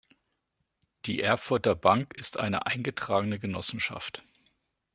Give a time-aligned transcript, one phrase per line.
[1.05, 4.23] Die Erfurter Bank ist eine eingetragene Genossenschaft.